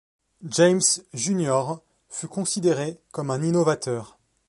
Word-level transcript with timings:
James 0.49 0.81
Junior 1.13 1.83
fut 2.09 2.27
considéré 2.27 2.99
comme 3.11 3.29
un 3.29 3.43
innovateur. 3.43 4.17